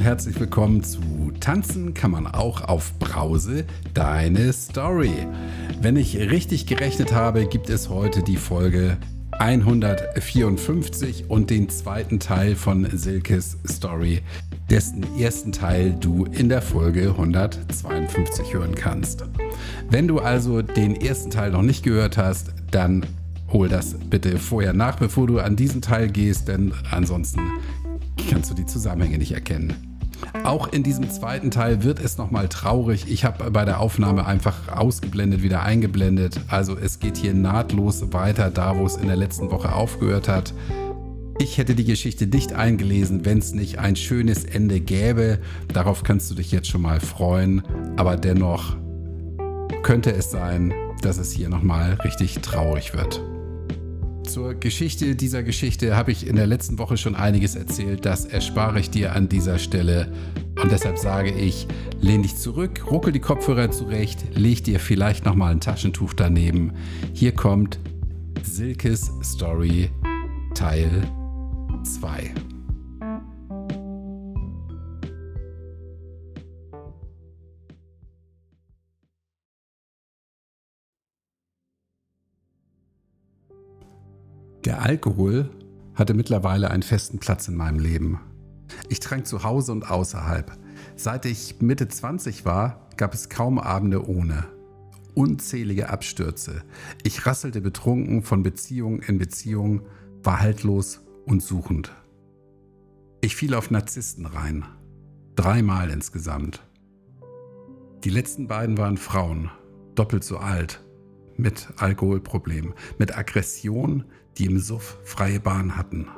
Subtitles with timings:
[0.00, 5.12] und herzlich willkommen zu Tanzen kann man auch auf Brause, deine Story.
[5.82, 8.96] Wenn ich richtig gerechnet habe, gibt es heute die Folge
[9.32, 14.22] 154 und den zweiten Teil von Silkes Story,
[14.70, 19.26] dessen ersten Teil du in der Folge 152 hören kannst.
[19.90, 23.04] Wenn du also den ersten Teil noch nicht gehört hast, dann
[23.52, 27.42] hol das bitte vorher nach, bevor du an diesen Teil gehst, denn ansonsten
[28.30, 29.89] kannst du die Zusammenhänge nicht erkennen.
[30.44, 33.06] Auch in diesem zweiten Teil wird es nochmal traurig.
[33.08, 36.40] Ich habe bei der Aufnahme einfach ausgeblendet, wieder eingeblendet.
[36.48, 40.54] Also es geht hier nahtlos weiter, da wo es in der letzten Woche aufgehört hat.
[41.38, 45.38] Ich hätte die Geschichte nicht eingelesen, wenn es nicht ein schönes Ende gäbe.
[45.68, 47.62] Darauf kannst du dich jetzt schon mal freuen.
[47.96, 48.76] Aber dennoch
[49.82, 53.22] könnte es sein, dass es hier nochmal richtig traurig wird.
[54.30, 58.06] Zur Geschichte dieser Geschichte habe ich in der letzten Woche schon einiges erzählt.
[58.06, 60.12] Das erspare ich dir an dieser Stelle.
[60.62, 61.66] Und deshalb sage ich,
[62.00, 66.74] lehn dich zurück, ruckel die Kopfhörer zurecht, leg dir vielleicht nochmal ein Taschentuch daneben.
[67.12, 67.80] Hier kommt
[68.44, 69.90] Silkes Story
[70.54, 71.02] Teil
[71.82, 72.32] 2.
[84.90, 85.48] Alkohol
[85.94, 88.18] hatte mittlerweile einen festen Platz in meinem Leben.
[88.88, 90.50] Ich trank zu Hause und außerhalb.
[90.96, 94.48] Seit ich Mitte 20 war, gab es kaum Abende ohne.
[95.14, 96.64] Unzählige Abstürze.
[97.04, 99.82] Ich rasselte betrunken von Beziehung in Beziehung,
[100.24, 101.92] war haltlos und suchend.
[103.20, 104.64] Ich fiel auf Narzissten rein.
[105.36, 106.64] Dreimal insgesamt.
[108.02, 109.52] Die letzten beiden waren Frauen,
[109.94, 110.82] doppelt so alt,
[111.40, 114.04] mit Alkoholproblemen, mit Aggression,
[114.38, 116.08] die im Suff freie Bahn hatten.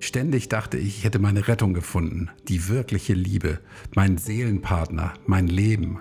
[0.00, 3.60] Ständig dachte ich, ich hätte meine Rettung gefunden, die wirkliche Liebe,
[3.94, 6.00] meinen Seelenpartner, mein Leben.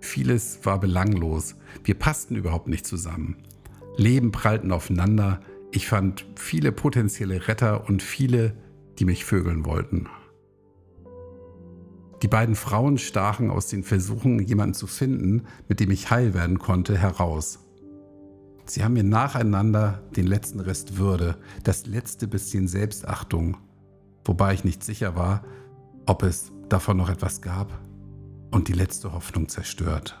[0.00, 3.36] Vieles war belanglos, wir passten überhaupt nicht zusammen.
[3.96, 5.40] Leben prallten aufeinander,
[5.72, 8.56] ich fand viele potenzielle Retter und viele,
[8.98, 10.08] die mich vögeln wollten.
[12.22, 16.58] Die beiden Frauen stachen aus den Versuchen, jemanden zu finden, mit dem ich heil werden
[16.58, 17.60] konnte, heraus.
[18.66, 23.56] Sie haben mir nacheinander den letzten Rest Würde, das letzte bisschen Selbstachtung,
[24.24, 25.42] wobei ich nicht sicher war,
[26.06, 27.80] ob es davon noch etwas gab,
[28.50, 30.20] und die letzte Hoffnung zerstört.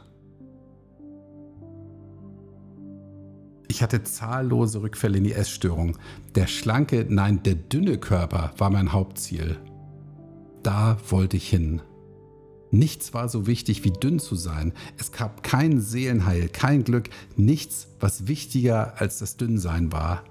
[3.68, 5.96] Ich hatte zahllose Rückfälle in die Essstörung.
[6.34, 9.58] Der schlanke, nein, der dünne Körper war mein Hauptziel.
[10.62, 11.80] Da wollte ich hin.
[12.70, 14.72] Nichts war so wichtig wie dünn zu sein.
[14.96, 20.24] Es gab kein Seelenheil, kein Glück, nichts, was wichtiger als das Dünnsein war.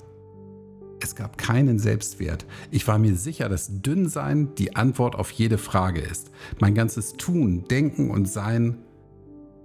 [1.01, 2.45] Es gab keinen Selbstwert.
[2.71, 6.31] Ich war mir sicher, dass Dünnsein die Antwort auf jede Frage ist.
[6.59, 8.77] Mein ganzes Tun, Denken und Sein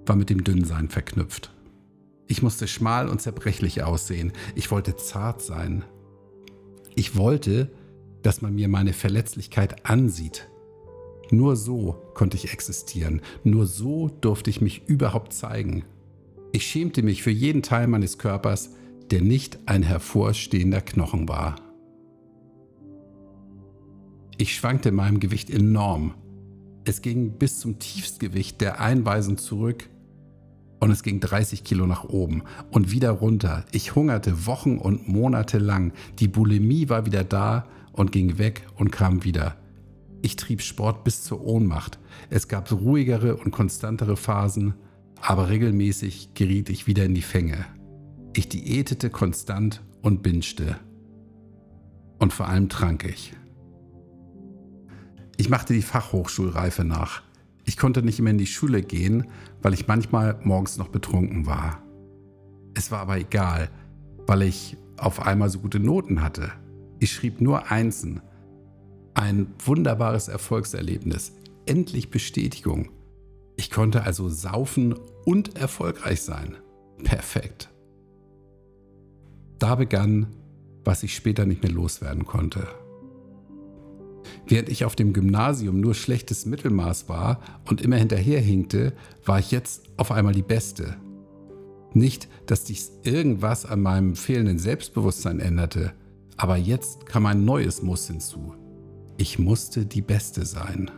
[0.07, 1.53] war mit dem Dünnsein verknüpft.
[2.27, 4.33] Ich musste schmal und zerbrechlich aussehen.
[4.55, 5.85] Ich wollte zart sein.
[6.95, 7.71] Ich wollte,
[8.23, 10.49] dass man mir meine Verletzlichkeit ansieht,
[11.31, 15.85] nur so konnte ich existieren, nur so durfte ich mich überhaupt zeigen.
[16.53, 18.71] Ich schämte mich für jeden Teil meines Körpers,
[19.11, 21.57] der nicht ein hervorstehender Knochen war.
[24.37, 26.15] Ich schwankte in meinem Gewicht enorm.
[26.85, 29.89] Es ging bis zum Tiefstgewicht der Einweisung zurück
[30.81, 33.65] und es ging 30 Kilo nach oben und wieder runter.
[33.73, 35.93] Ich hungerte Wochen und Monate lang.
[36.19, 39.57] Die Bulimie war wieder da und ging weg und kam wieder.
[40.25, 41.99] Ich trieb Sport bis zur Ohnmacht.
[42.31, 44.73] Es gab ruhigere und konstantere Phasen,
[45.21, 47.67] aber regelmäßig geriet ich wieder in die Fänge.
[48.33, 50.77] Ich diätete konstant und binschte.
[52.19, 53.35] Und vor allem trank ich.
[55.37, 57.23] Ich machte die Fachhochschulreife nach.
[57.67, 59.27] Ich konnte nicht mehr in die Schule gehen,
[59.61, 61.83] weil ich manchmal morgens noch betrunken war.
[62.73, 63.69] Es war aber egal,
[64.27, 66.51] weil ich auf einmal so gute Noten hatte.
[66.99, 68.23] Ich schrieb nur Einsen
[69.15, 71.33] ein wunderbares Erfolgserlebnis.
[71.67, 72.91] Endlich Bestätigung.
[73.57, 74.95] Ich konnte also saufen
[75.25, 76.57] und erfolgreich sein.
[77.03, 77.71] Perfekt.
[79.59, 80.27] Da begann,
[80.85, 82.67] was ich später nicht mehr loswerden konnte.
[84.47, 88.93] Während ich auf dem Gymnasium nur schlechtes Mittelmaß war und immer hinterherhinkte,
[89.25, 90.97] war ich jetzt auf einmal die Beste.
[91.95, 95.93] Nicht, dass dies irgendwas an meinem fehlenden Selbstbewusstsein änderte,
[96.37, 98.55] aber jetzt kam ein neues Muss hinzu.
[99.17, 100.91] Ich musste die Beste sein.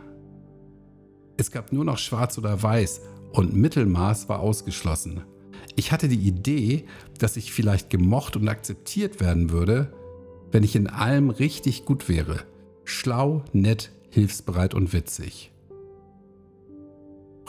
[1.37, 5.21] Es gab nur noch Schwarz oder Weiß und Mittelmaß war ausgeschlossen.
[5.75, 6.85] Ich hatte die Idee,
[7.19, 9.93] dass ich vielleicht gemocht und akzeptiert werden würde,
[10.51, 12.39] wenn ich in allem richtig gut wäre.
[12.85, 15.51] Schlau, nett, hilfsbereit und witzig.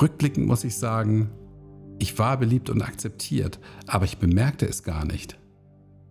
[0.01, 1.31] Rückblickend muss ich sagen,
[1.99, 5.39] ich war beliebt und akzeptiert, aber ich bemerkte es gar nicht.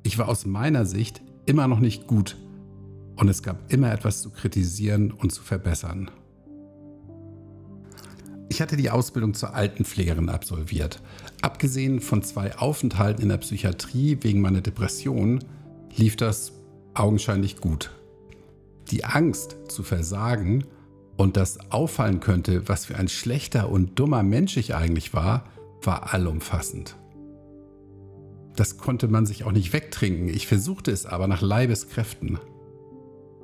[0.02, 2.38] Ich war aus meiner Sicht immer noch nicht gut
[3.18, 6.10] und es gab immer etwas zu kritisieren und zu verbessern.
[8.50, 11.02] Ich hatte die Ausbildung zur Altenpflegerin absolviert.
[11.42, 15.44] Abgesehen von zwei Aufenthalten in der Psychiatrie wegen meiner Depression
[15.96, 16.54] lief das
[16.94, 17.92] augenscheinlich gut.
[18.90, 20.64] Die Angst zu versagen
[21.18, 25.44] und das auffallen könnte, was für ein schlechter und dummer Mensch ich eigentlich war,
[25.82, 26.96] war allumfassend.
[28.56, 30.30] Das konnte man sich auch nicht wegtrinken.
[30.30, 32.40] Ich versuchte es aber nach Leibeskräften.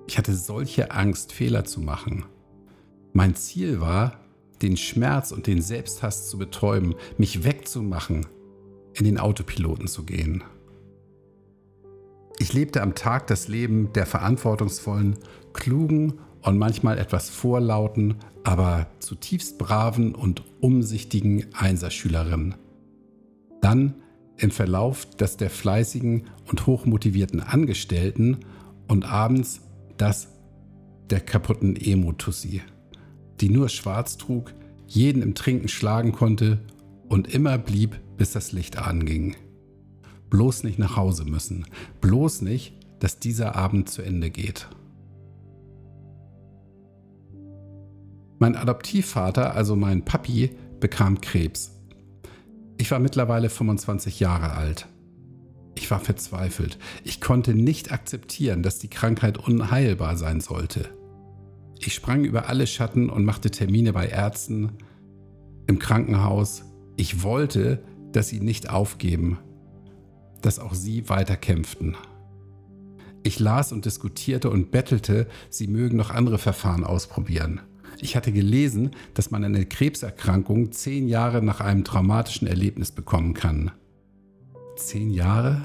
[0.07, 2.25] Ich hatte solche Angst, Fehler zu machen.
[3.13, 4.19] Mein Ziel war,
[4.61, 8.25] den Schmerz und den Selbsthass zu betäuben, mich wegzumachen,
[8.93, 10.43] in den Autopiloten zu gehen.
[12.39, 15.17] Ich lebte am Tag das Leben der verantwortungsvollen,
[15.53, 22.55] klugen und manchmal etwas vorlauten, aber zutiefst braven und umsichtigen Einserschülerin.
[23.61, 23.95] Dann
[24.37, 28.39] im Verlauf das der fleißigen und hochmotivierten Angestellten
[28.87, 29.61] und abends
[29.97, 30.27] das
[31.09, 32.61] der kaputten Emo-Tussi,
[33.41, 34.53] die nur schwarz trug,
[34.87, 36.59] jeden im Trinken schlagen konnte
[37.07, 39.35] und immer blieb, bis das Licht anging.
[40.29, 41.65] Bloß nicht nach Hause müssen,
[42.01, 44.69] bloß nicht, dass dieser Abend zu Ende geht.
[48.39, 51.79] Mein Adoptivvater, also mein Papi, bekam Krebs.
[52.77, 54.87] Ich war mittlerweile 25 Jahre alt.
[55.75, 56.77] Ich war verzweifelt.
[57.03, 60.89] Ich konnte nicht akzeptieren, dass die Krankheit unheilbar sein sollte.
[61.79, 64.73] Ich sprang über alle Schatten und machte Termine bei Ärzten,
[65.67, 66.63] im Krankenhaus.
[66.95, 69.39] Ich wollte, dass sie nicht aufgeben,
[70.41, 71.95] dass auch sie weiter kämpften.
[73.23, 77.61] Ich las und diskutierte und bettelte, sie mögen noch andere Verfahren ausprobieren.
[77.99, 83.71] Ich hatte gelesen, dass man eine Krebserkrankung zehn Jahre nach einem traumatischen Erlebnis bekommen kann.
[84.75, 85.61] Zehn Jahre?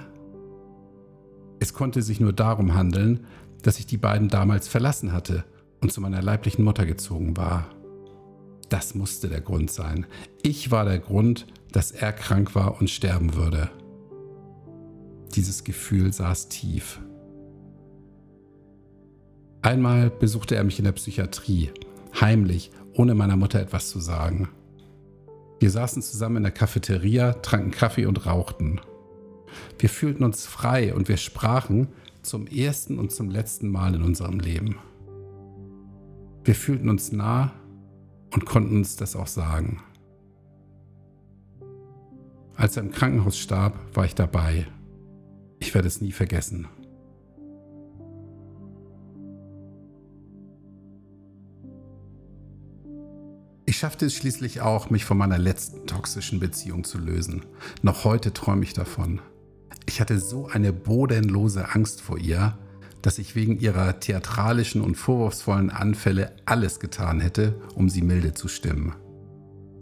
[1.60, 3.26] Es konnte sich nur darum handeln,
[3.62, 5.44] dass ich die beiden damals verlassen hatte
[5.80, 7.66] und zu meiner leiblichen Mutter gezogen war.
[8.68, 10.06] Das musste der Grund sein.
[10.42, 13.70] Ich war der Grund, dass er krank war und sterben würde.
[15.34, 17.00] Dieses Gefühl saß tief.
[19.62, 21.70] Einmal besuchte er mich in der Psychiatrie
[22.20, 24.48] heimlich, ohne meiner Mutter etwas zu sagen.
[25.60, 28.80] Wir saßen zusammen in der Cafeteria, tranken Kaffee und rauchten.
[29.78, 31.88] Wir fühlten uns frei und wir sprachen
[32.22, 34.76] zum ersten und zum letzten Mal in unserem Leben.
[36.44, 37.52] Wir fühlten uns nah
[38.32, 39.82] und konnten uns das auch sagen.
[42.54, 44.66] Als er im Krankenhaus starb, war ich dabei.
[45.60, 46.66] Ich werde es nie vergessen.
[53.68, 57.44] Ich schaffte es schließlich auch, mich von meiner letzten toxischen Beziehung zu lösen.
[57.82, 59.20] Noch heute träume ich davon.
[59.88, 62.58] Ich hatte so eine bodenlose Angst vor ihr,
[63.00, 68.48] dass ich wegen ihrer theatralischen und vorwurfsvollen Anfälle alles getan hätte, um sie milde zu
[68.48, 68.92] stimmen.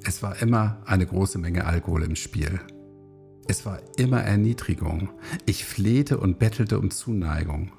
[0.05, 2.61] Es war immer eine große Menge Alkohol im Spiel.
[3.49, 5.09] Es war immer Erniedrigung.
[5.45, 7.73] Ich flehte und bettelte um Zuneigung.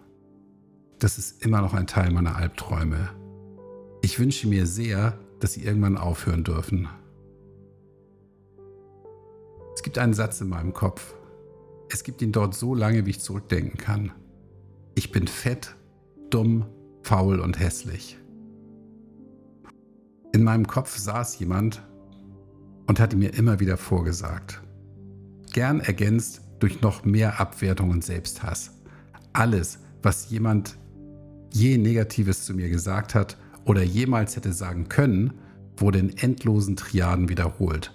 [1.00, 3.10] Das ist immer noch ein Teil meiner Albträume.
[4.02, 6.90] Ich wünsche mir sehr, dass sie irgendwann aufhören dürfen.
[9.74, 11.14] Es gibt einen Satz in meinem Kopf.
[11.90, 14.12] Es gibt ihn dort so lange, wie ich zurückdenken kann.
[14.96, 15.76] Ich bin fett,
[16.30, 16.66] dumm,
[17.04, 18.18] faul und hässlich.
[20.34, 21.82] In meinem Kopf saß jemand
[22.88, 24.62] und hatte mir immer wieder vorgesagt.
[25.54, 28.72] Gern ergänzt durch noch mehr Abwertung und Selbsthass.
[29.34, 30.78] Alles, was jemand
[31.54, 35.34] je Negatives zu mir gesagt hat, oder jemals hätte sagen können,
[35.76, 37.94] wurde in endlosen Triaden wiederholt.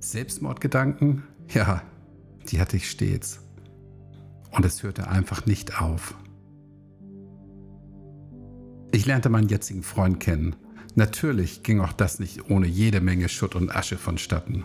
[0.00, 1.24] Selbstmordgedanken?
[1.48, 1.82] Ja,
[2.48, 3.40] die hatte ich stets.
[4.50, 6.14] Und es hörte einfach nicht auf.
[8.90, 10.56] Ich lernte meinen jetzigen Freund kennen.
[10.94, 14.64] Natürlich ging auch das nicht ohne jede Menge Schutt und Asche vonstatten.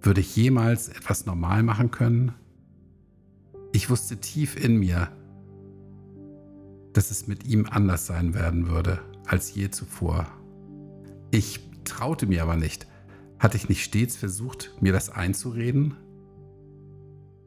[0.00, 2.32] Würde ich jemals etwas normal machen können?
[3.72, 5.08] Ich wusste tief in mir,
[6.92, 10.26] dass es mit ihm anders sein werden würde als je zuvor.
[11.30, 12.86] Ich traute mir aber nicht.
[13.38, 15.96] Hatte ich nicht stets versucht, mir das einzureden?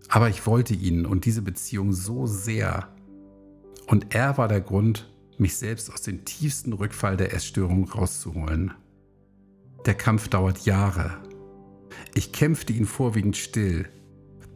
[0.09, 2.87] Aber ich wollte ihn und diese Beziehung so sehr.
[3.87, 8.73] Und er war der Grund, mich selbst aus dem tiefsten Rückfall der Essstörung rauszuholen.
[9.85, 11.17] Der Kampf dauert Jahre.
[12.13, 13.87] Ich kämpfte ihn vorwiegend still,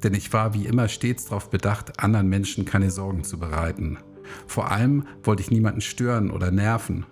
[0.04, 3.98] denn ich war wie immer stets darauf bedacht, anderen Menschen keine Sorgen zu bereiten.
[4.48, 7.06] Vor allem wollte ich niemanden stören oder nerven.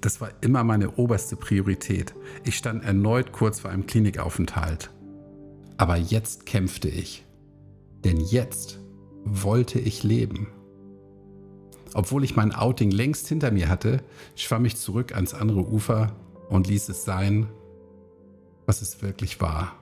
[0.00, 2.14] Das war immer meine oberste Priorität.
[2.44, 4.90] Ich stand erneut kurz vor einem Klinikaufenthalt.
[5.76, 7.24] Aber jetzt kämpfte ich.
[8.04, 8.78] Denn jetzt
[9.24, 10.48] wollte ich leben.
[11.94, 14.02] Obwohl ich mein Outing längst hinter mir hatte,
[14.34, 16.16] schwamm ich zurück ans andere Ufer
[16.48, 17.48] und ließ es sein,
[18.66, 19.76] was es wirklich war.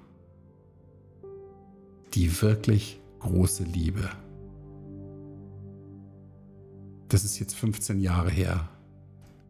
[2.14, 4.10] Die wirklich große Liebe.
[7.08, 8.68] Das ist jetzt 15 Jahre her.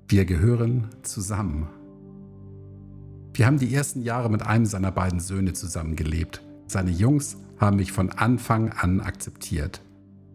[0.08, 1.68] Wir gehören zusammen.
[3.40, 6.42] Wir haben die ersten Jahre mit einem seiner beiden Söhne zusammengelebt.
[6.66, 9.80] Seine Jungs haben mich von Anfang an akzeptiert.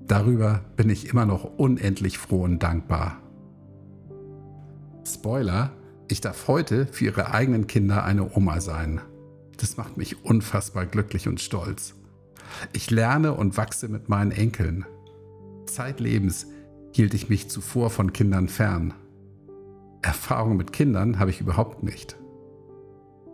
[0.07, 3.21] Darüber bin ich immer noch unendlich froh und dankbar.
[5.05, 5.71] Spoiler,
[6.07, 9.01] ich darf heute für ihre eigenen Kinder eine Oma sein.
[9.57, 11.93] Das macht mich unfassbar glücklich und stolz.
[12.74, 14.83] Ich lerne und wachse mit meinen Enkeln.
[15.67, 16.47] Zeitlebens
[16.91, 18.95] hielt ich mich zuvor von Kindern fern.
[20.01, 22.17] Erfahrung mit Kindern habe ich überhaupt nicht.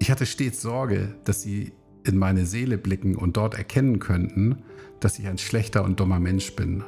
[0.01, 4.63] Ich hatte stets Sorge, dass sie in meine Seele blicken und dort erkennen könnten,
[4.99, 6.83] dass ich ein schlechter und dummer Mensch bin.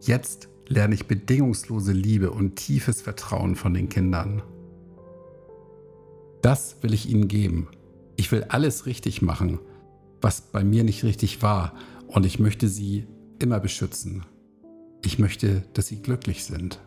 [0.00, 4.40] Jetzt lerne ich bedingungslose Liebe und tiefes Vertrauen von den Kindern.
[6.40, 7.68] Das will ich ihnen geben.
[8.16, 9.58] Ich will alles richtig machen,
[10.22, 11.74] was bei mir nicht richtig war,
[12.06, 13.06] und ich möchte sie
[13.38, 14.24] immer beschützen.
[15.04, 16.80] Ich möchte, dass sie glücklich sind.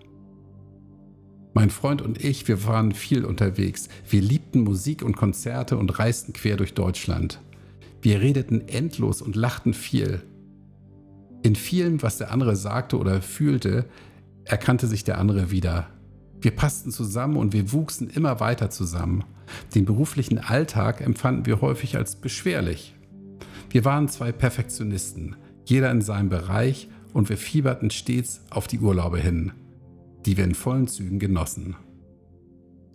[1.53, 3.89] Mein Freund und ich, wir waren viel unterwegs.
[4.07, 7.41] Wir liebten Musik und Konzerte und reisten quer durch Deutschland.
[8.01, 10.21] Wir redeten endlos und lachten viel.
[11.41, 13.85] In vielem, was der andere sagte oder fühlte,
[14.45, 15.87] erkannte sich der andere wieder.
[16.39, 19.23] Wir passten zusammen und wir wuchsen immer weiter zusammen.
[19.73, 22.95] Den beruflichen Alltag empfanden wir häufig als beschwerlich.
[23.71, 29.17] Wir waren zwei Perfektionisten, jeder in seinem Bereich, und wir fieberten stets auf die Urlaube
[29.17, 29.51] hin
[30.29, 31.75] die wir in vollen Zügen genossen.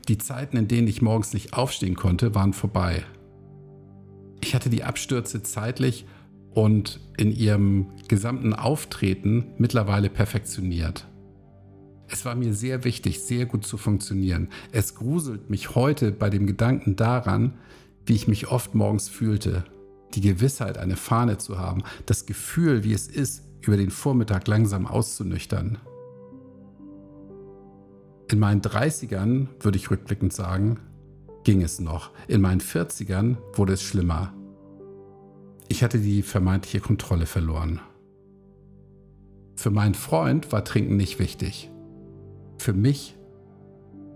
[0.07, 3.05] Die Zeiten, in denen ich morgens nicht aufstehen konnte, waren vorbei.
[4.41, 6.07] Ich hatte die Abstürze zeitlich
[6.53, 11.09] und in ihrem gesamten Auftreten mittlerweile perfektioniert.
[12.07, 14.49] Es war mir sehr wichtig, sehr gut zu funktionieren.
[14.71, 17.55] Es gruselt mich heute bei dem Gedanken daran,
[18.07, 19.65] wie ich mich oft morgens fühlte.
[20.15, 24.87] Die Gewissheit, eine Fahne zu haben, das Gefühl, wie es ist, über den Vormittag langsam
[24.87, 25.79] auszunüchtern.
[28.35, 30.81] In meinen 30ern, würde ich rückblickend sagen,
[31.45, 32.11] ging es noch.
[32.27, 34.35] In meinen 40ern wurde es schlimmer.
[35.69, 37.81] Ich hatte die vermeintliche Kontrolle verloren.
[39.55, 41.71] Für meinen Freund war Trinken nicht wichtig.
[42.59, 43.15] Für mich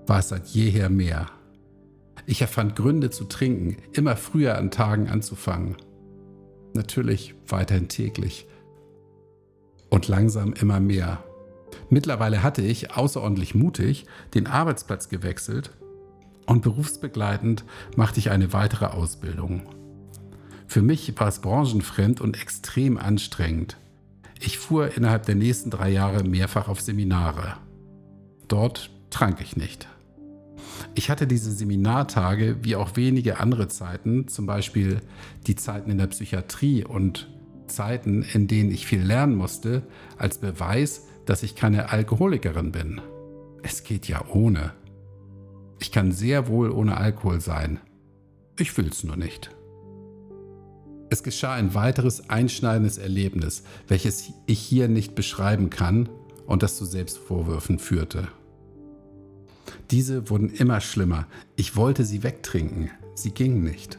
[0.08, 1.30] war es seit jeher mehr.
[2.26, 5.76] Ich erfand Gründe zu trinken, immer früher an Tagen anzufangen.
[6.74, 8.48] Natürlich weiterhin täglich.
[9.90, 11.22] Und langsam immer mehr.
[11.90, 15.70] Mittlerweile hatte ich, außerordentlich mutig, den Arbeitsplatz gewechselt
[16.46, 17.64] und berufsbegleitend
[17.96, 19.62] machte ich eine weitere Ausbildung.
[20.66, 23.76] Für mich war es branchenfremd und extrem anstrengend.
[24.40, 27.56] Ich fuhr innerhalb der nächsten drei Jahre mehrfach auf Seminare.
[28.46, 29.88] Dort trank ich nicht.
[30.94, 35.00] Ich hatte diese Seminartage wie auch wenige andere Zeiten, zum Beispiel
[35.46, 37.28] die Zeiten in der Psychiatrie und
[37.66, 39.82] Zeiten, in denen ich viel lernen musste,
[40.16, 43.02] als Beweis, dass ich keine Alkoholikerin bin.
[43.62, 44.72] Es geht ja ohne.
[45.78, 47.80] Ich kann sehr wohl ohne Alkohol sein.
[48.58, 49.54] Ich will es nur nicht.
[51.10, 56.08] Es geschah ein weiteres einschneidendes Erlebnis, welches ich hier nicht beschreiben kann
[56.46, 58.28] und das zu Selbstvorwürfen führte.
[59.90, 61.26] Diese wurden immer schlimmer.
[61.56, 62.90] Ich wollte sie wegtrinken.
[63.14, 63.98] Sie gingen nicht.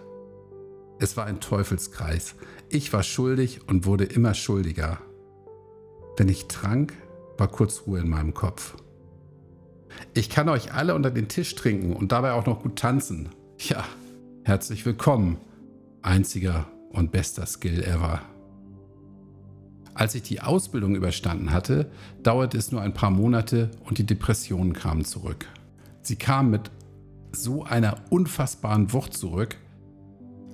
[0.99, 2.33] Es war ein Teufelskreis.
[2.69, 4.99] Ich war schuldig und wurde immer schuldiger.
[6.17, 6.93] Wenn ich trank,
[7.39, 8.75] war kurz Ruhe in meinem Kopf.
[10.13, 13.29] Ich kann euch alle unter den Tisch trinken und dabei auch noch gut tanzen.
[13.59, 13.83] Ja,
[14.43, 15.37] herzlich willkommen.
[16.01, 18.21] Einziger und bester Skill ever.
[19.93, 21.91] Als ich die Ausbildung überstanden hatte,
[22.23, 25.45] dauerte es nur ein paar Monate und die Depressionen kamen zurück.
[26.01, 26.71] Sie kamen mit
[27.33, 29.57] so einer unfassbaren Wucht zurück,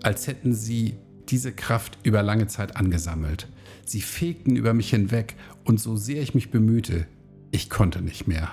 [0.01, 0.95] als hätten sie
[1.29, 3.47] diese Kraft über lange Zeit angesammelt.
[3.85, 7.05] Sie fegten über mich hinweg und so sehr ich mich bemühte,
[7.51, 8.49] ich konnte nicht mehr.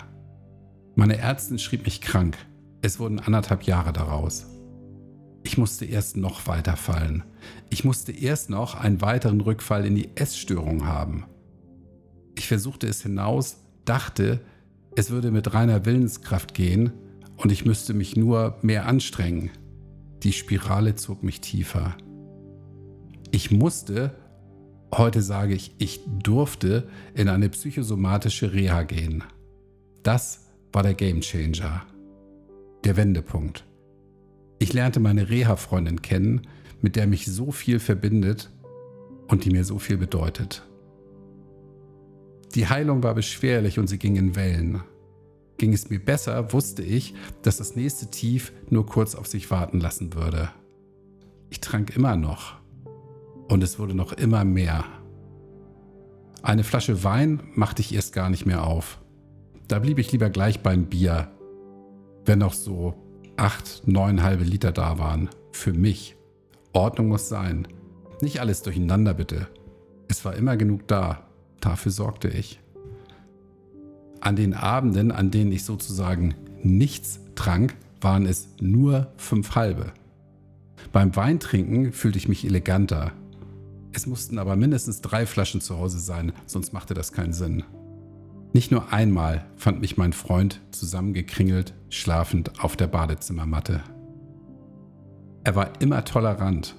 [0.95, 2.37] Meine Ärztin schrieb mich krank.
[2.83, 4.47] Es wurden anderthalb Jahre daraus.
[5.43, 7.25] Ich musste erst noch weiter fallen.
[7.71, 11.25] Ich musste erst noch einen weiteren Rückfall in die Essstörung haben.
[12.37, 14.41] Ich versuchte es hinaus, dachte,
[14.95, 16.93] es würde mit reiner Willenskraft gehen
[17.37, 19.51] und ich müsste mich nur mehr anstrengen.
[20.23, 21.97] Die Spirale zog mich tiefer.
[23.31, 24.15] Ich musste
[24.95, 29.25] Heute sage ich, ich durfte in eine psychosomatische Reha gehen.
[30.03, 31.87] Das war der Gamechanger.
[32.85, 33.65] Der Wendepunkt.
[34.59, 36.43] Ich lernte meine Reha-Freundin kennen,
[36.83, 38.51] mit der mich so viel verbindet
[39.29, 40.63] und die mir so viel bedeutet.
[42.55, 44.83] Die Heilung war beschwerlich und sie ging in Wellen.
[45.57, 49.81] Ging es mir besser, wusste ich, dass das nächste Tief nur kurz auf sich warten
[49.81, 50.51] lassen würde.
[51.49, 52.62] Ich trank immer noch.
[53.49, 54.85] Und es wurde noch immer mehr.
[56.43, 59.01] Eine Flasche Wein machte ich erst gar nicht mehr auf.
[59.69, 61.29] Da blieb ich lieber gleich beim Bier,
[62.25, 62.95] wenn noch so
[63.37, 65.31] acht, neun halbe Liter da waren.
[65.53, 66.17] Für mich.
[66.73, 67.69] Ordnung muss sein.
[68.21, 69.49] Nicht alles durcheinander bitte.
[70.09, 71.27] Es war immer genug da.
[71.61, 72.61] Dafür sorgte ich.
[74.21, 79.93] An den Abenden, an denen ich sozusagen nichts trank, waren es nur fünf halbe.
[80.93, 83.13] Beim Weintrinken fühlte ich mich eleganter.
[83.93, 87.65] Es mussten aber mindestens drei Flaschen zu Hause sein, sonst machte das keinen Sinn.
[88.55, 93.83] Nicht nur einmal fand mich mein Freund zusammengekringelt, schlafend auf der Badezimmermatte.
[95.45, 96.77] Er war immer tolerant.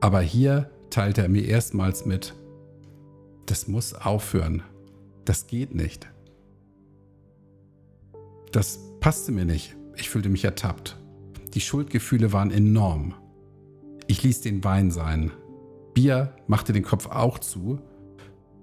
[0.00, 2.34] Aber hier teilte er mir erstmals mit,
[3.46, 4.62] das muss aufhören.
[5.24, 6.08] Das geht nicht.
[8.52, 9.76] Das passte mir nicht.
[9.96, 10.96] Ich fühlte mich ertappt.
[11.54, 13.14] Die Schuldgefühle waren enorm.
[14.06, 15.30] Ich ließ den Wein sein.
[15.94, 17.80] Bier machte den Kopf auch zu,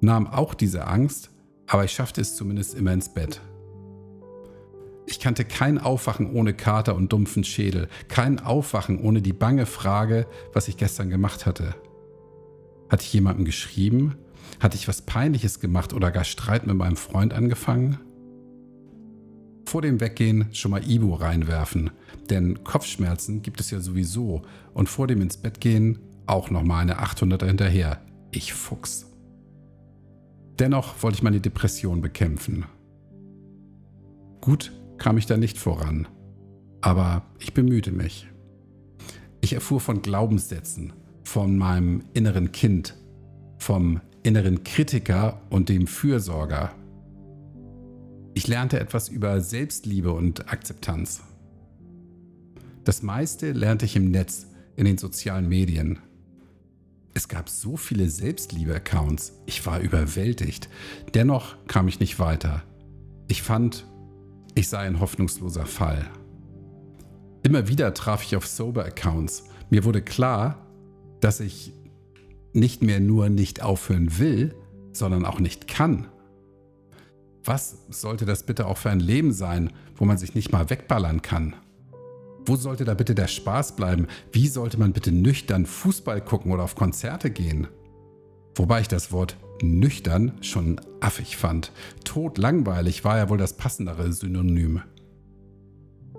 [0.01, 1.31] nahm auch diese Angst,
[1.65, 3.41] aber ich schaffte es zumindest immer ins Bett.
[5.07, 10.27] Ich kannte kein Aufwachen ohne Kater und dumpfen Schädel, kein Aufwachen ohne die bange Frage,
[10.53, 11.75] was ich gestern gemacht hatte.
[12.89, 14.15] Hatte ich jemandem geschrieben?
[14.59, 17.99] Hatte ich was Peinliches gemacht oder gar Streit mit meinem Freund angefangen?
[19.65, 21.91] Vor dem Weggehen schon mal Ibu reinwerfen,
[22.29, 24.41] denn Kopfschmerzen gibt es ja sowieso
[24.73, 28.01] und vor dem ins Bett gehen auch nochmal eine 800er hinterher.
[28.31, 29.07] Ich Fuchs.
[30.59, 32.65] Dennoch wollte ich meine Depression bekämpfen.
[34.41, 36.07] Gut kam ich da nicht voran,
[36.81, 38.27] aber ich bemühte mich.
[39.41, 42.95] Ich erfuhr von Glaubenssätzen, von meinem inneren Kind,
[43.57, 46.71] vom inneren Kritiker und dem Fürsorger.
[48.33, 51.23] Ich lernte etwas über Selbstliebe und Akzeptanz.
[52.83, 55.99] Das meiste lernte ich im Netz, in den sozialen Medien.
[57.13, 59.33] Es gab so viele Selbstliebe-Accounts.
[59.45, 60.69] Ich war überwältigt.
[61.13, 62.63] Dennoch kam ich nicht weiter.
[63.27, 63.85] Ich fand,
[64.55, 66.09] ich sei ein hoffnungsloser Fall.
[67.43, 69.43] Immer wieder traf ich auf Sober-Accounts.
[69.69, 70.65] Mir wurde klar,
[71.19, 71.73] dass ich
[72.53, 74.55] nicht mehr nur nicht aufhören will,
[74.93, 76.07] sondern auch nicht kann.
[77.43, 81.21] Was sollte das bitte auch für ein Leben sein, wo man sich nicht mal wegballern
[81.21, 81.55] kann?
[82.45, 84.07] Wo sollte da bitte der Spaß bleiben?
[84.31, 87.67] Wie sollte man bitte nüchtern Fußball gucken oder auf Konzerte gehen?
[88.55, 91.71] Wobei ich das Wort nüchtern schon affig fand.
[92.03, 94.81] Totlangweilig war ja wohl das passendere Synonym.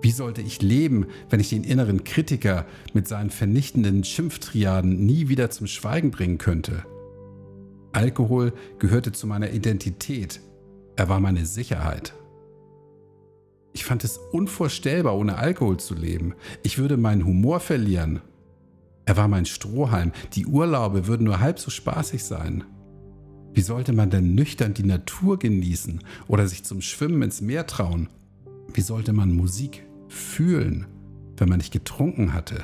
[0.01, 5.49] Wie sollte ich leben, wenn ich den inneren Kritiker mit seinen vernichtenden Schimpftriaden nie wieder
[5.49, 6.83] zum Schweigen bringen könnte?
[7.93, 10.41] Alkohol gehörte zu meiner Identität.
[10.95, 12.13] Er war meine Sicherheit.
[13.73, 16.35] Ich fand es unvorstellbar, ohne Alkohol zu leben.
[16.61, 18.21] Ich würde meinen Humor verlieren.
[19.05, 20.11] Er war mein Strohhalm.
[20.33, 22.63] Die Urlaube würden nur halb so spaßig sein.
[23.53, 28.09] Wie sollte man denn nüchtern die Natur genießen oder sich zum Schwimmen ins Meer trauen?
[28.73, 30.85] Wie sollte man Musik fühlen,
[31.37, 32.63] wenn man nicht getrunken hatte?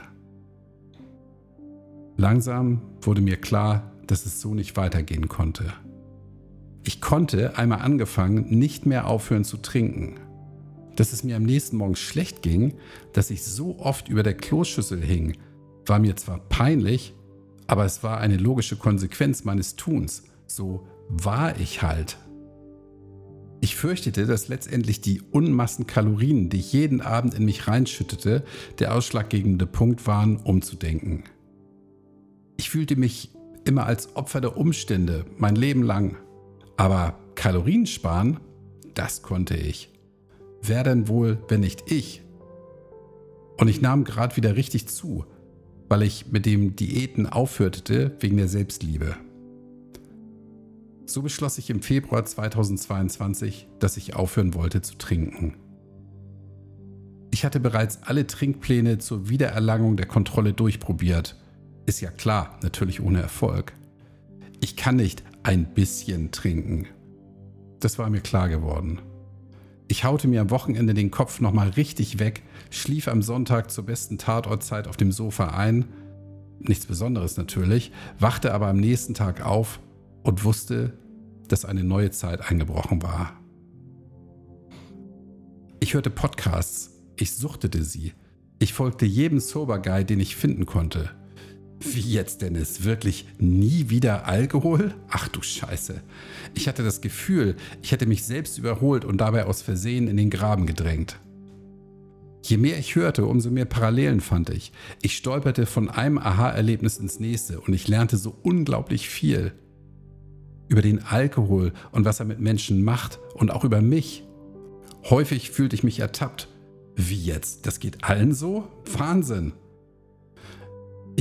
[2.17, 5.73] Langsam wurde mir klar, dass es so nicht weitergehen konnte.
[6.83, 10.19] Ich konnte, einmal angefangen, nicht mehr aufhören zu trinken
[10.99, 12.73] dass es mir am nächsten Morgen schlecht ging,
[13.13, 15.37] dass ich so oft über der Kloschüssel hing,
[15.85, 17.13] war mir zwar peinlich,
[17.67, 20.23] aber es war eine logische Konsequenz meines Tuns.
[20.45, 22.17] So war ich halt.
[23.61, 28.43] Ich fürchtete, dass letztendlich die Unmassen Kalorien, die ich jeden Abend in mich reinschüttete,
[28.79, 31.23] der ausschlaggebende Punkt waren, umzudenken.
[32.57, 33.31] Ich fühlte mich
[33.65, 36.17] immer als Opfer der Umstände, mein Leben lang.
[36.77, 38.39] Aber Kalorien sparen,
[38.95, 39.89] das konnte ich.
[40.61, 42.21] Wer denn wohl, wenn nicht ich?
[43.57, 45.25] Und ich nahm gerade wieder richtig zu,
[45.89, 49.15] weil ich mit dem Diäten aufhörte wegen der Selbstliebe.
[51.05, 55.55] So beschloss ich im Februar 2022, dass ich aufhören wollte zu trinken.
[57.31, 61.35] Ich hatte bereits alle Trinkpläne zur Wiedererlangung der Kontrolle durchprobiert.
[61.85, 63.73] Ist ja klar, natürlich ohne Erfolg.
[64.61, 66.85] Ich kann nicht ein bisschen trinken.
[67.79, 68.99] Das war mir klar geworden.
[69.91, 74.19] Ich haute mir am Wochenende den Kopf nochmal richtig weg, schlief am Sonntag zur besten
[74.19, 75.85] Tatortzeit auf dem Sofa ein.
[76.59, 79.79] Nichts Besonderes natürlich, wachte aber am nächsten Tag auf
[80.21, 80.93] und wusste,
[81.47, 83.33] dass eine neue Zeit eingebrochen war.
[85.79, 88.13] Ich hörte Podcasts, ich suchtete sie.
[88.59, 91.09] Ich folgte jedem Sober Guy, den ich finden konnte.
[91.79, 92.83] Wie jetzt, Dennis?
[92.83, 94.93] Wirklich nie wieder Alkohol?
[95.09, 96.01] Ach du Scheiße.
[96.53, 100.29] Ich hatte das Gefühl, ich hätte mich selbst überholt und dabei aus Versehen in den
[100.29, 101.19] Graben gedrängt.
[102.43, 104.71] Je mehr ich hörte, umso mehr Parallelen fand ich.
[105.01, 109.53] Ich stolperte von einem Aha-Erlebnis ins nächste und ich lernte so unglaublich viel.
[110.67, 114.23] Über den Alkohol und was er mit Menschen macht und auch über mich.
[115.09, 116.49] Häufig fühlte ich mich ertappt.
[116.95, 117.65] Wie jetzt?
[117.65, 118.67] Das geht allen so?
[118.97, 119.53] Wahnsinn!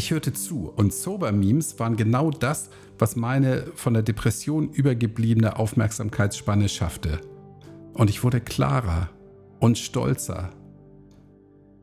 [0.08, 6.70] Ich hörte zu und Sober-Memes waren genau das, was meine von der Depression übergebliebene Aufmerksamkeitsspanne
[6.70, 7.20] schaffte.
[7.92, 9.10] Und ich wurde klarer
[9.60, 10.48] und stolzer.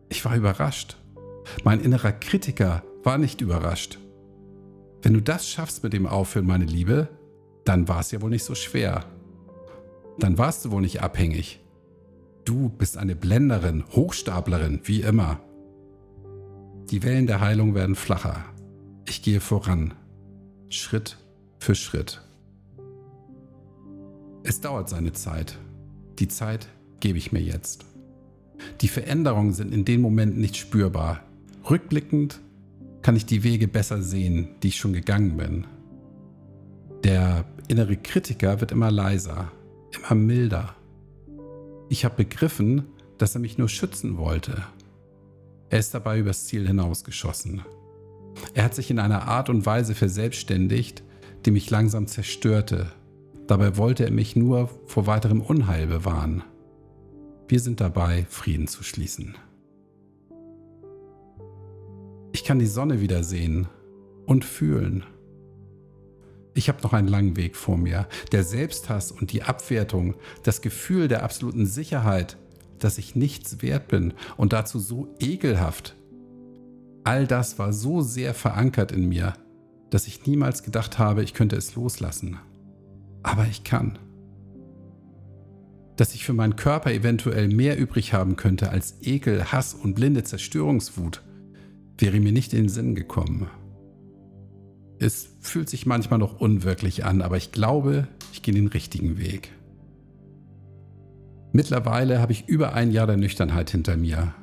[0.10, 0.98] Ich war überrascht.
[1.64, 4.00] Mein innerer Kritiker war nicht überrascht.
[5.04, 7.10] Wenn du das schaffst mit dem Aufhören, meine Liebe,
[7.64, 9.06] dann war es ja wohl nicht so schwer.
[10.18, 11.60] Dann warst du wohl nicht abhängig.
[12.44, 15.42] Du bist eine Blenderin, Hochstaplerin, wie immer.
[16.92, 18.46] Die Wellen der Heilung werden flacher.
[19.08, 19.96] Ich gehe voran,
[20.70, 21.18] Schritt
[21.58, 22.22] für Schritt.
[24.44, 25.58] Es dauert seine Zeit.
[26.20, 26.68] Die Zeit
[27.00, 27.86] gebe ich mir jetzt.
[28.82, 31.24] Die Veränderungen sind in den Momenten nicht spürbar.
[31.68, 32.40] Rückblickend
[33.02, 35.66] kann ich die Wege besser sehen, die ich schon gegangen bin.
[37.04, 39.52] Der innere Kritiker wird immer leiser,
[39.92, 40.76] immer milder.
[41.90, 42.86] Ich habe begriffen,
[43.18, 44.64] dass er mich nur schützen wollte
[45.76, 47.62] er ist dabei übers Ziel hinausgeschossen.
[48.54, 51.04] Er hat sich in einer Art und Weise verselbstständigt,
[51.46, 52.94] die mich langsam zerstörte.
[53.46, 56.46] Dabei wollte er mich nur vor weiterem Unheil bewahren.
[57.50, 59.36] Wir sind dabei, Frieden zu schließen.
[62.32, 63.68] Ich kann die Sonne wieder sehen
[64.26, 65.04] und fühlen.
[66.54, 68.08] Ich habe noch einen langen Weg vor mir.
[68.32, 72.38] Der Selbsthass und die Abwertung, das Gefühl der absoluten Sicherheit
[72.80, 75.96] dass ich nichts wert bin und dazu so ekelhaft.
[77.04, 79.34] All das war so sehr verankert in mir,
[79.90, 82.38] dass ich niemals gedacht habe, ich könnte es loslassen.
[83.24, 83.98] Aber ich kann.
[85.96, 90.24] Dass ich für meinen Körper eventuell mehr übrig haben könnte als Ekel, Hass und blinde
[90.24, 91.22] Zerstörungswut,
[91.98, 93.48] wäre mir nicht in den Sinn gekommen.
[95.00, 99.52] Es fühlt sich manchmal noch unwirklich an, aber ich glaube, ich gehe den richtigen Weg.
[101.56, 104.34] Mittlerweile habe ich über ein Jahr der Nüchternheit hinter mir.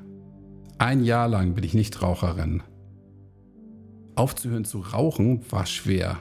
[0.79, 2.62] Ein Jahr lang bin ich nicht Raucherin.
[4.14, 6.16] Aufzuhören zu rauchen war schwer.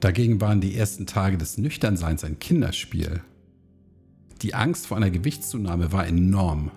[0.00, 3.20] Dagegen waren die ersten Tage des Nüchternseins ein Kinderspiel.
[4.40, 6.70] Die Angst vor einer Gewichtszunahme war enorm.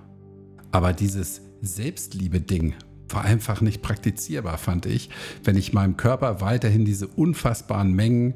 [0.73, 2.73] Aber dieses Selbstliebe-Ding
[3.07, 5.10] war einfach nicht praktizierbar, fand ich,
[5.45, 8.33] wenn ich meinem Körper weiterhin diese unfassbaren Mengen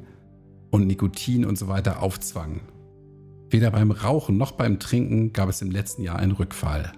[0.70, 2.62] und Nikotin und so weiter aufzwang.
[3.52, 6.90] Weder beim Rauchen noch beim Trinken gab es im letzten Jahr einen Rückfall.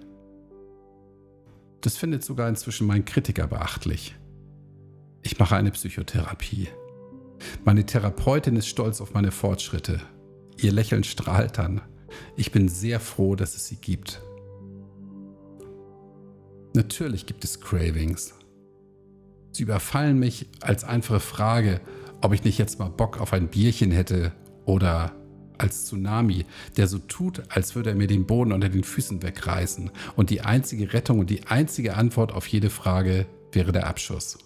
[1.81, 4.15] Das findet sogar inzwischen mein Kritiker beachtlich.
[5.23, 6.69] Ich mache eine Psychotherapie.
[7.65, 10.01] Meine Therapeutin ist stolz auf meine Fortschritte.
[10.57, 11.81] Ihr Lächeln strahlt dann.
[12.37, 14.23] Ich bin sehr froh, dass es sie gibt.
[16.73, 18.33] Natürlich gibt es Cravings.
[19.51, 21.81] Sie überfallen mich als einfache Frage,
[22.23, 24.31] ob ich nicht jetzt mal Bock auf ein Bierchen hätte
[24.67, 25.17] oder
[25.59, 29.91] als Tsunami, der so tut, als würde er mir den Boden unter den Füßen wegreißen.
[30.17, 34.39] Und die einzige Rettung und die einzige Antwort auf jede Frage wäre der Abschuss.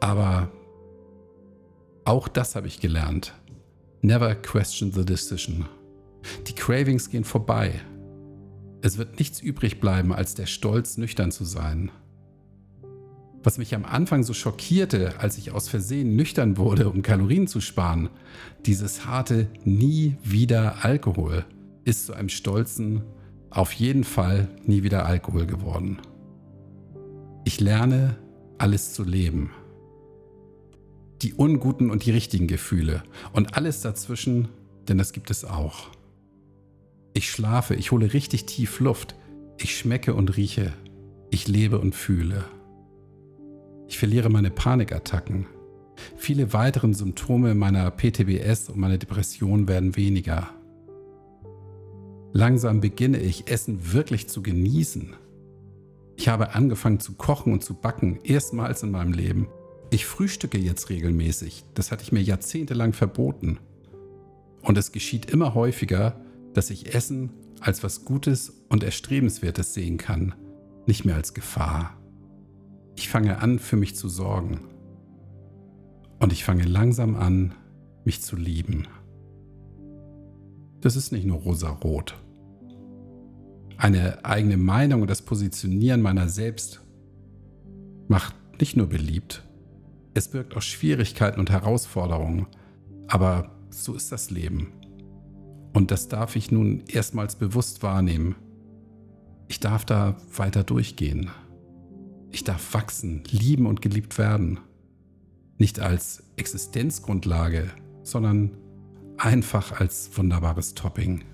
[0.00, 0.50] Aber
[2.04, 3.34] auch das habe ich gelernt.
[4.02, 5.66] Never question the decision.
[6.46, 7.80] Die Cravings gehen vorbei.
[8.82, 11.90] Es wird nichts übrig bleiben, als der Stolz, nüchtern zu sein.
[13.42, 17.60] Was mich am Anfang so schockierte, als ich aus Versehen nüchtern wurde, um Kalorien zu
[17.60, 18.10] sparen,
[18.66, 21.46] dieses harte Nie wieder Alkohol,
[21.84, 23.02] ist zu einem stolzen
[23.48, 25.98] Auf jeden Fall nie wieder Alkohol geworden.
[27.44, 28.16] Ich lerne,
[28.58, 29.50] alles zu leben.
[31.22, 34.48] Die unguten und die richtigen Gefühle und alles dazwischen,
[34.88, 35.88] denn das gibt es auch.
[37.14, 39.14] Ich schlafe, ich hole richtig tief Luft,
[39.58, 40.72] ich schmecke und rieche,
[41.30, 42.44] ich lebe und fühle.
[43.90, 45.46] Ich verliere meine Panikattacken.
[46.16, 50.48] Viele weitere Symptome meiner PTBS und meiner Depression werden weniger.
[52.32, 55.16] Langsam beginne ich, Essen wirklich zu genießen.
[56.14, 59.48] Ich habe angefangen zu kochen und zu backen, erstmals in meinem Leben.
[59.90, 61.64] Ich frühstücke jetzt regelmäßig.
[61.74, 63.58] Das hatte ich mir jahrzehntelang verboten.
[64.62, 66.20] Und es geschieht immer häufiger,
[66.54, 70.36] dass ich Essen als was Gutes und Erstrebenswertes sehen kann,
[70.86, 71.99] nicht mehr als Gefahr.
[72.96, 74.60] Ich fange an, für mich zu sorgen.
[76.18, 77.54] Und ich fange langsam an,
[78.04, 78.86] mich zu lieben.
[80.80, 82.14] Das ist nicht nur rosa-rot.
[83.76, 86.80] Eine eigene Meinung und das Positionieren meiner selbst
[88.08, 89.42] macht nicht nur beliebt,
[90.12, 92.46] es birgt auch Schwierigkeiten und Herausforderungen,
[93.06, 94.72] aber so ist das Leben.
[95.72, 98.34] Und das darf ich nun erstmals bewusst wahrnehmen.
[99.46, 101.30] Ich darf da weiter durchgehen.
[102.32, 104.60] Ich darf wachsen, lieben und geliebt werden.
[105.58, 107.70] Nicht als Existenzgrundlage,
[108.02, 108.56] sondern
[109.18, 111.24] einfach als wunderbares Topping.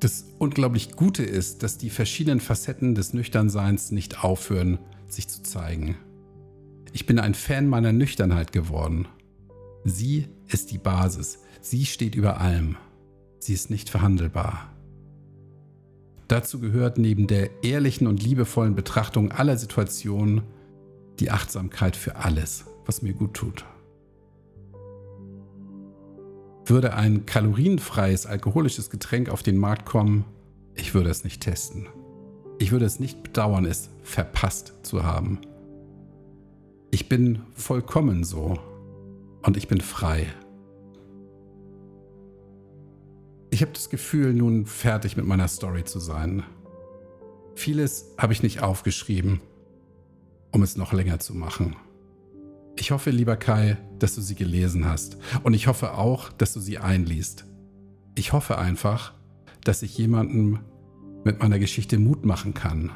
[0.00, 5.96] Das unglaublich Gute ist, dass die verschiedenen Facetten des Nüchternseins nicht aufhören, sich zu zeigen.
[6.92, 9.06] Ich bin ein Fan meiner Nüchternheit geworden.
[9.84, 11.38] Sie ist die Basis.
[11.60, 12.76] Sie steht über allem.
[13.38, 14.72] Sie ist nicht verhandelbar.
[16.32, 20.40] Dazu gehört neben der ehrlichen und liebevollen Betrachtung aller Situationen
[21.20, 23.66] die Achtsamkeit für alles, was mir gut tut.
[26.64, 30.24] Würde ein kalorienfreies alkoholisches Getränk auf den Markt kommen,
[30.74, 31.90] ich würde es nicht testen.
[32.58, 35.38] Ich würde es nicht bedauern, es verpasst zu haben.
[36.90, 38.58] Ich bin vollkommen so
[39.42, 40.28] und ich bin frei.
[43.52, 46.42] Ich habe das Gefühl, nun fertig mit meiner Story zu sein.
[47.54, 49.42] Vieles habe ich nicht aufgeschrieben,
[50.52, 51.76] um es noch länger zu machen.
[52.78, 56.60] Ich hoffe, lieber Kai, dass du sie gelesen hast und ich hoffe auch, dass du
[56.60, 57.44] sie einliest.
[58.14, 59.12] Ich hoffe einfach,
[59.62, 60.60] dass ich jemandem
[61.22, 62.90] mit meiner Geschichte Mut machen kann.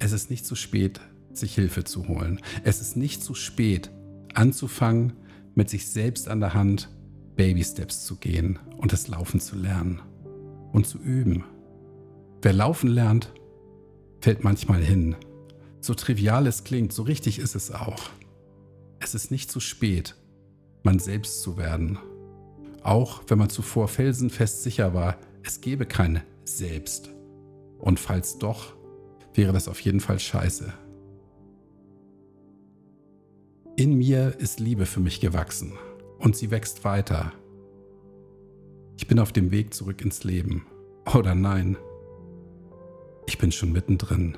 [0.00, 1.00] Es ist nicht zu spät,
[1.32, 2.40] sich Hilfe zu holen.
[2.64, 3.92] Es ist nicht zu spät,
[4.34, 5.12] anzufangen,
[5.54, 6.88] mit sich selbst an der Hand
[7.36, 10.02] Baby Steps zu gehen und das Laufen zu lernen
[10.72, 11.44] und zu üben.
[12.42, 13.32] Wer laufen lernt,
[14.20, 15.16] fällt manchmal hin.
[15.80, 18.10] So trivial es klingt, so richtig ist es auch.
[18.98, 20.16] Es ist nicht zu spät,
[20.82, 21.98] man selbst zu werden.
[22.82, 27.10] Auch wenn man zuvor felsenfest sicher war, es gebe kein Selbst.
[27.78, 28.74] Und falls doch,
[29.34, 30.72] wäre das auf jeden Fall scheiße.
[33.76, 35.72] In mir ist Liebe für mich gewachsen
[36.20, 37.32] und sie wächst weiter.
[38.96, 40.66] Ich bin auf dem Weg zurück ins Leben.
[41.14, 41.76] Oder nein,
[43.26, 44.36] ich bin schon mittendrin.